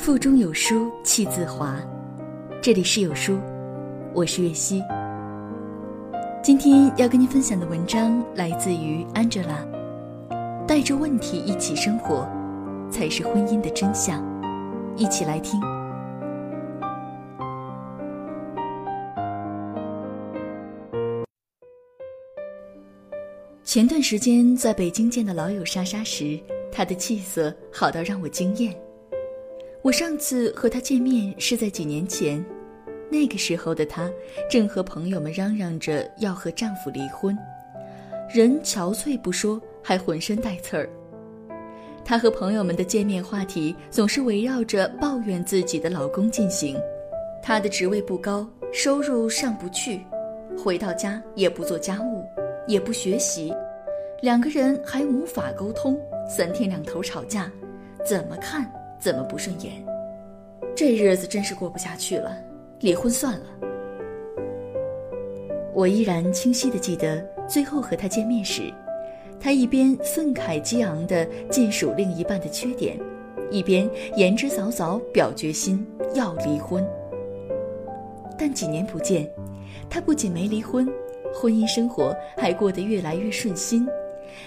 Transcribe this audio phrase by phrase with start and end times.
[0.00, 1.78] 腹中有书气自华。
[2.62, 3.38] 这里是有书，
[4.14, 4.82] 我是月溪。
[6.42, 9.62] 今天要跟您分享的文章来自于 Angela。
[10.66, 12.26] 带着问题一起生活，
[12.90, 14.24] 才是婚姻的真相。
[14.96, 15.60] 一起来听。
[23.62, 26.40] 前段时间在北京见到老友莎莎时，
[26.72, 28.74] 她的气色好到让我惊艳。
[29.82, 32.44] 我上次和她见面是在几年前，
[33.10, 34.10] 那个时候的她
[34.50, 37.36] 正和朋友们嚷嚷着要和丈夫离婚，
[38.28, 40.86] 人憔悴不说，还浑身带刺儿。
[42.04, 46.76] 她和朋友们的见面话题总是围绕着抱怨自己的老公进行。
[47.42, 50.02] 她的职位不高，收入上不去，
[50.62, 52.22] 回到家也不做家务，
[52.66, 53.50] 也不学习，
[54.20, 57.50] 两个人还无法沟通，三天两头吵架，
[58.04, 58.70] 怎么看？
[59.00, 59.72] 怎么不顺眼？
[60.76, 62.36] 这日子真是过不下去了，
[62.80, 63.46] 离婚算了。
[65.72, 68.72] 我依然清晰的记得，最后和他见面时，
[69.40, 72.98] 他一边愤慨激昂的尽数另一半的缺点，
[73.50, 76.86] 一边言之凿凿表决心要离婚。
[78.36, 79.26] 但几年不见，
[79.88, 80.86] 他不仅没离婚，
[81.32, 83.86] 婚姻生活还过得越来越顺心。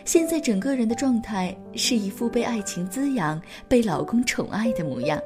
[0.06, 5.20] 现在整个人的状态是一副被爱情滋养、被老公宠爱的模样。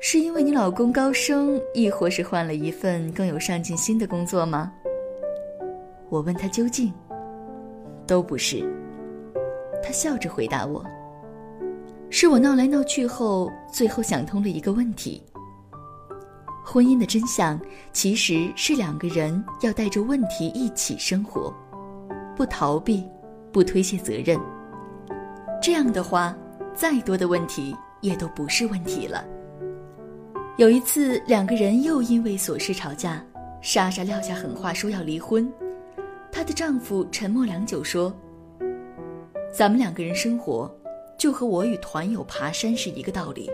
[0.00, 4.72] 是因为你老公高升，亦或是换了一份更有上进心的工作吗？
[6.08, 6.92] 我问他究竟，
[8.06, 8.64] 都不是。
[9.82, 10.84] 他笑着回答我
[12.10, 15.22] ：“是我闹来闹去后，最后想通了一个问题。
[16.64, 17.60] 婚姻的真相
[17.92, 21.52] 其实是两个人要带着问题一起生活，
[22.36, 23.04] 不逃避。”
[23.52, 24.38] 不推卸责任，
[25.60, 26.36] 这样的话，
[26.74, 29.24] 再多的问题也都不是问题了。
[30.56, 33.24] 有一次，两个人又因为琐事吵架，
[33.60, 35.50] 莎莎撂下狠话说要离婚。
[36.30, 38.12] 她的丈夫沉默良久说
[39.52, 40.72] ：“咱们两个人生活，
[41.16, 43.50] 就和我与团友爬山是一个道理，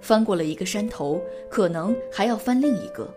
[0.00, 1.20] 翻过了一个山头，
[1.50, 3.12] 可能还要翻另一个。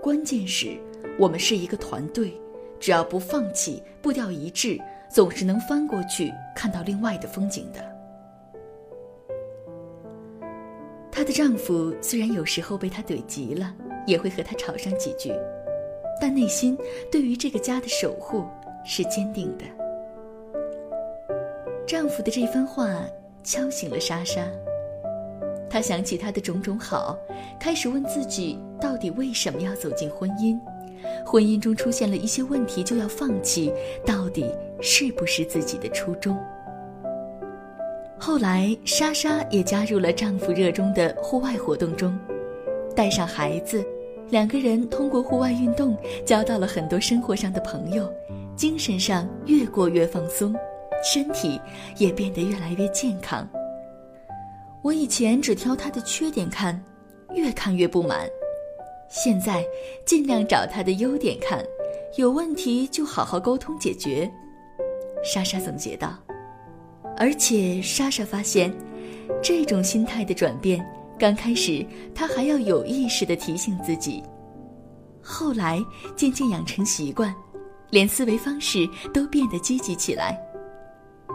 [0.00, 0.76] 关键是，
[1.18, 2.32] 我们是一个团队，
[2.78, 4.78] 只要不放弃，步调一致。”
[5.12, 7.80] 总是能翻过去看到另外的风景的。
[11.10, 13.74] 她的丈夫虽然有时候被她怼急了，
[14.06, 15.30] 也会和她吵上几句，
[16.18, 16.78] 但内心
[17.10, 18.46] 对于这个家的守护
[18.86, 19.64] 是坚定的。
[21.86, 22.88] 丈夫的这番话
[23.44, 24.42] 敲醒了莎莎，
[25.68, 27.18] 她想起他的种种好，
[27.60, 30.58] 开始问自己到底为什么要走进婚姻。
[31.26, 33.72] 婚姻中出现了一些问题就要放弃，
[34.06, 34.50] 到底
[34.82, 36.36] 是不是自己的初衷？
[38.18, 42.18] 后来，莎莎也加入了丈夫热衷的户外活动中，
[42.94, 43.84] 带上孩子，
[44.28, 48.12] 两个人通过户外运动交到了很多生活上的朋友，
[48.56, 50.54] 精神上越过越放松，
[51.02, 51.60] 身体
[51.96, 53.48] 也变得越来越健康。
[54.82, 56.80] 我以前只挑她的缺点看，
[57.34, 58.28] 越看越不满。
[59.08, 59.64] 现在
[60.06, 61.62] 尽量找他的优点看，
[62.16, 64.30] 有问题就好好沟通解决。
[65.22, 66.12] 莎莎总结道，
[67.16, 68.74] 而且莎莎发现，
[69.42, 70.84] 这种心态的转变，
[71.18, 74.22] 刚开始她还要有意识地提醒自己，
[75.22, 75.80] 后来
[76.16, 77.32] 渐渐养成习惯，
[77.90, 80.36] 连思维方式都变得积极起来，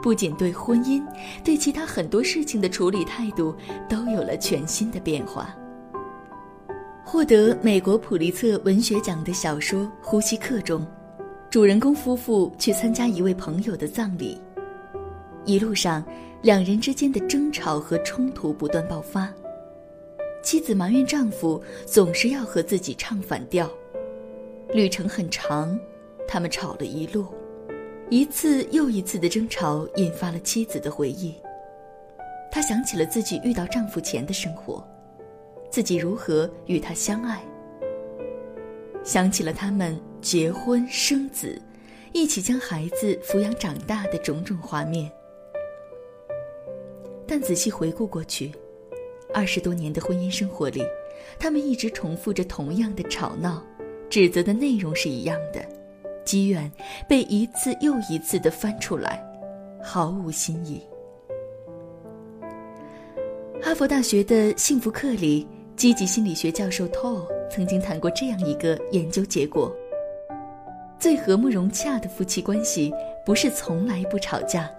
[0.04, 1.02] 不仅对婚姻，
[1.44, 3.56] 对其他很多事情的处理态度
[3.88, 5.56] 都有了全新的变化。
[7.06, 10.86] 获得美国普利策文学奖的小说《呼吸课》中，
[11.58, 14.40] 主人公夫妇去参加一位朋友的葬礼，
[15.44, 16.06] 一路上
[16.44, 19.34] 两人之间的争吵和冲突不断爆发。
[20.44, 23.68] 妻子埋怨丈夫总是要和自己唱反调，
[24.72, 25.76] 旅程很长，
[26.28, 27.26] 他们吵了一路，
[28.12, 31.34] 一次又一次的争吵引发了妻子的回忆。
[32.52, 34.88] 她想起了自己遇到丈夫前的生活。
[35.72, 37.44] 自己如何与他相爱？
[39.08, 41.58] 想起了他们结婚生子，
[42.12, 45.10] 一起将孩子抚养长大的种种画面。
[47.26, 48.52] 但仔细回顾过去，
[49.34, 50.84] 二十多年的婚姻生活里，
[51.40, 53.66] 他们一直重复着同样的吵闹，
[54.10, 55.66] 指责的内容是一样的，
[56.26, 56.70] 积怨
[57.08, 59.26] 被一次又一次的翻出来，
[59.82, 60.86] 毫无新意。
[63.62, 65.48] 哈佛大学的幸福课里。
[65.78, 69.74] 积极心理学教授 Toll 曾经谈过这样一个研究结果：
[71.00, 72.94] 最和睦融洽的夫妻关系，
[73.26, 74.70] 不是从来不吵架，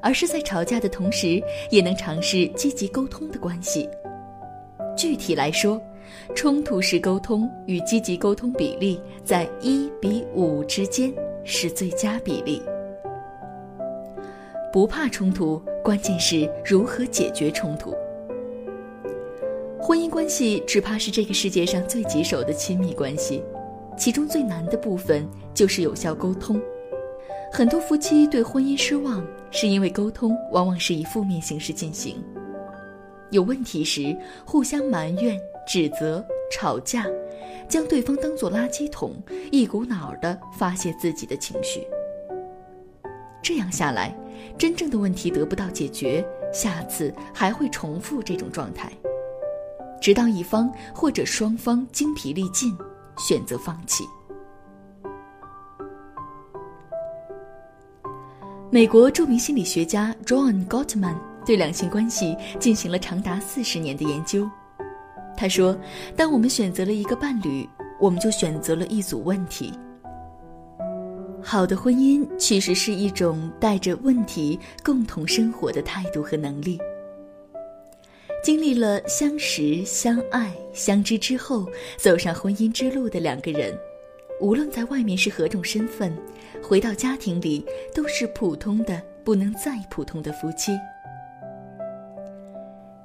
[0.00, 3.88] 而是在吵架的同时，也能尝试积极沟通的关系。
[4.96, 5.80] 具体来说，
[6.34, 11.12] 冲突式沟通与积极沟通比例在一比五之间
[11.44, 12.62] 是最佳比例。
[14.72, 17.94] 不怕冲突，关键是如何解决冲突。
[19.84, 23.42] 婚姻关系只怕是这个世界上最棘手的亲密关系，
[23.98, 26.62] 其中最难的部分就是有效沟通。
[27.52, 32.22] 很多夫妻对婚姻失望，是因为沟通往往是以负面形式进行。
[33.32, 35.36] 有问题时，互相埋怨、
[35.66, 37.04] 指责、吵架，
[37.68, 39.12] 将对方当作垃圾桶，
[39.50, 41.84] 一股脑儿地发泄自己的情绪。
[43.42, 44.16] 这样下来，
[44.56, 48.88] 真正的问题得不到解决，下次还会重复这种状态，
[50.02, 52.76] 直到一方或者双方精疲力尽，
[53.16, 54.02] 选择放弃。
[58.68, 61.14] 美国著名心理学家 John Gottman
[61.46, 64.50] 对两性关系进行了长达四十年的研究。
[65.36, 65.78] 他说
[66.16, 67.68] ：“当我们选择了一个伴侣，
[68.00, 69.72] 我们就选择了一组问题。
[71.40, 76.76] 好的婚姻其实是一种带着问题共同生活的态度和能力。
[78.42, 81.64] 经历了相识、相爱、相知之后，
[81.96, 83.72] 走上婚姻之路的两个人。”
[84.40, 86.12] 无论在外面是何种身份，
[86.60, 90.72] 回到家庭里都是普通的不能再普通的夫妻。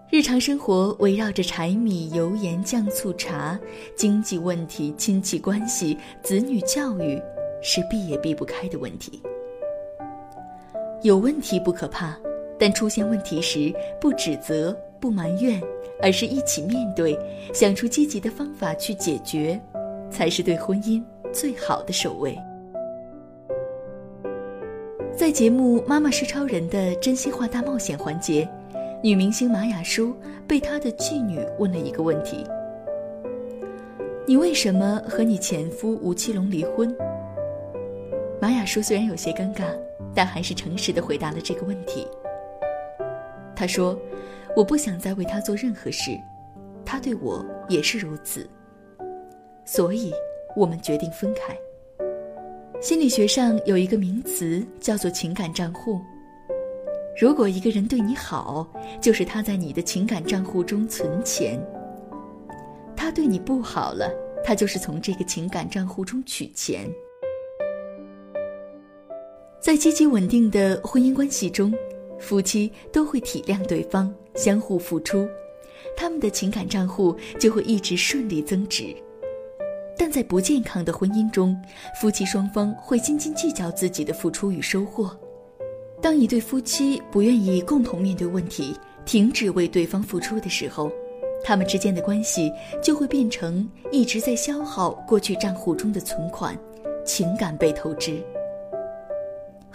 [0.10, 3.60] 日常生活围绕着柴米油盐酱醋茶，
[3.96, 7.22] 经济问题、亲戚关系、子女教育，
[7.62, 9.22] 是避也避不开的问题。
[11.04, 12.18] 有问题不可怕，
[12.58, 15.62] 但出现问题时不指责、不埋怨，
[16.02, 17.18] 而是一起面对，
[17.54, 19.60] 想出积极的方法去解决，
[20.12, 21.04] 才是对婚姻。
[21.34, 22.36] 最好的守卫。
[25.16, 28.48] 在节目《妈妈是超人》的真心话大冒险环节，
[29.04, 30.16] 女明星马雅舒
[30.48, 32.46] 被她的继女问了一个问题
[34.26, 36.96] ：“你为什么和你前夫吴奇隆离婚？”
[38.42, 39.66] 马雅舒虽然有些尴尬，
[40.16, 42.08] 但还是诚实的回答了这个问题。
[43.54, 44.00] 她说
[44.58, 46.20] ：“我不想再为他做任何事，
[46.84, 48.50] 他对我也是如此，
[49.64, 50.12] 所以。”
[50.56, 51.56] 我们决定分开。
[52.82, 56.02] 心理学上有一个名词叫做情感账户。
[57.22, 58.68] 如果一个人对你好，
[59.00, 61.60] 就是他在你的情感账户中存钱；
[62.96, 64.12] 他对你不好了，
[64.44, 66.90] 他就是从这个情感账户中取钱。
[69.60, 71.72] 在积极稳定的婚姻关系中，
[72.20, 75.28] 夫妻都会体谅对方，相互付出，
[75.96, 78.96] 他们的情感账户就会一直顺利增值。
[79.98, 81.60] 但在不健康的婚姻中，
[82.00, 85.16] 夫妻双方会斤斤计较自己的付出与收获。
[86.00, 88.76] 当一对夫妻不愿意共同面对问题，
[89.06, 90.92] 停止为对方付出的时候，
[91.44, 96.56] 他们之间的关系就会变成一直在消耗过去账户中的存款，
[97.04, 98.22] 情感被透支。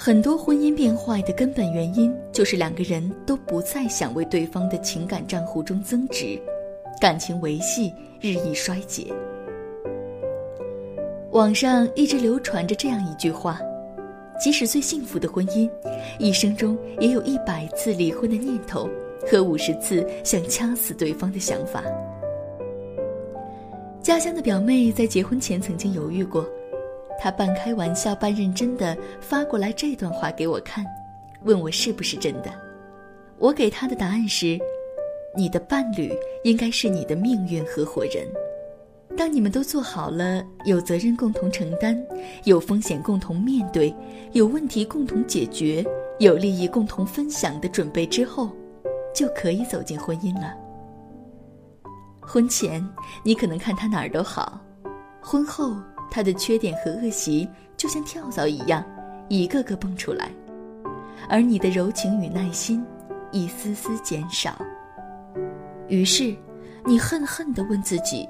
[0.04, 6.36] 很多婚姻变坏的根本原因就是两个人都不再想为对方的情感账户中增值，
[7.00, 9.14] 感情维系日益衰竭。
[11.30, 13.60] 网上一直流传着这样一句话：
[14.40, 15.70] 即使最幸福的婚姻，
[16.18, 18.90] 一生中也有一百次离婚的念头
[19.30, 21.80] 和五十次想掐死对方的想法。
[24.02, 26.44] 家乡的表妹在结婚前曾经犹豫过，
[27.22, 30.84] 他半开玩笑半认真的发过来这段话给我看，
[31.44, 32.52] 问我是不是真的。
[33.38, 34.58] 我给他的答案是：
[35.36, 36.12] 你的伴侣
[36.42, 38.26] 应该是你的命运合伙人。
[39.16, 41.96] 当你们都做好了有责任共同承担、
[42.42, 43.94] 有风险共同面对、
[44.32, 45.86] 有问题共同解决、
[46.18, 48.50] 有利益共同分享的准备之后，
[49.14, 50.52] 就可以走进婚姻了。
[52.20, 52.84] 婚前
[53.24, 54.60] 你可能看他哪儿都好，
[55.20, 55.76] 婚后
[56.14, 58.84] 他的缺点和恶习就像跳蚤一样，
[59.30, 60.30] 一个个蹦出来，
[61.26, 62.84] 而你的柔情与耐心
[63.30, 64.60] 一丝丝减少。
[65.88, 66.36] 于是，
[66.84, 68.28] 你恨恨地问自己。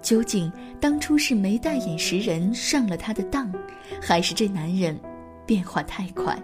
[0.00, 3.52] 究竟当初是没带眼识人上了他的当，
[4.00, 4.96] 还是这男人
[5.44, 6.40] 变化太快？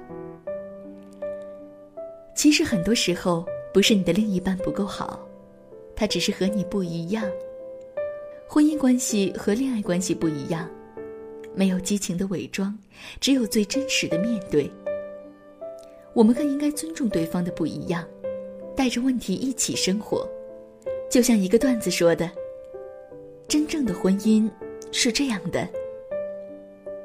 [2.34, 5.20] 其实很多时候不是你的另一半不够好，
[5.94, 7.24] 他只是和你不一样。
[8.46, 10.68] 婚姻关系和恋爱关系不一样，
[11.54, 12.76] 没有激情的伪装，
[13.20, 14.70] 只有最真实的面对。
[16.12, 18.06] 我们更应该尊重对方的不一样，
[18.76, 20.28] 带着问题一起生活。
[21.10, 22.30] 就像一个段子说的。
[23.46, 24.50] 真正的婚姻
[24.90, 25.68] 是这样的：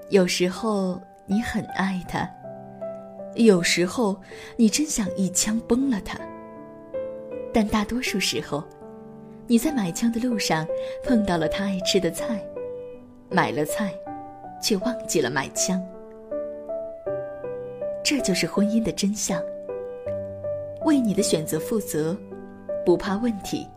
[0.09, 2.29] 有时候你很爱他，
[3.35, 4.19] 有时候
[4.55, 6.17] 你真想一枪崩了他。
[7.53, 8.63] 但大多数时候，
[9.51, 10.63] 你在买枪的路上
[11.03, 12.39] 碰到了他爱吃的菜，
[13.31, 13.91] 买了菜，
[14.61, 15.83] 却忘记了买枪。
[18.03, 19.41] 这就是婚姻的真相。
[20.85, 22.15] 为你的选择负责，
[22.85, 23.67] 不怕问题，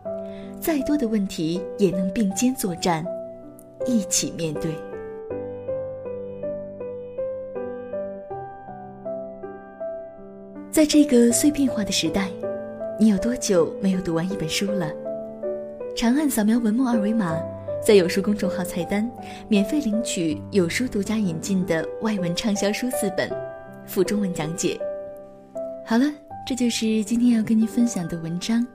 [0.59, 3.03] 再多的问题也能并肩作战，
[3.87, 4.75] 一起面对。
[10.69, 12.29] 在这个碎片化的时代，
[12.99, 14.93] 你有多久没有读完一本书了？
[15.95, 17.39] 长按扫描文末二维码，
[17.85, 19.09] 在有书公众号菜单
[19.47, 23.29] 免费领取有书独家引进的外文畅销书四本，
[23.85, 24.79] 附中文讲解。
[25.85, 26.05] 好了，
[26.47, 28.65] 这就是今天要跟您分享的文章。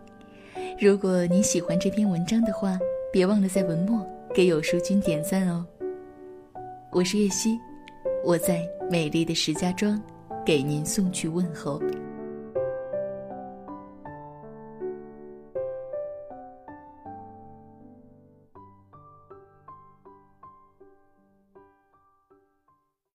[0.79, 2.79] 如果你喜欢这篇文章的话，
[3.13, 5.67] 别忘了在文末给有书君点赞哦。
[6.93, 7.59] 我是叶希，
[8.25, 10.01] 我在美丽的石家庄，
[10.47, 11.83] 给您送去问候。